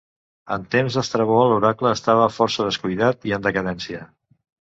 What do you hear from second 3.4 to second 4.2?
decadència.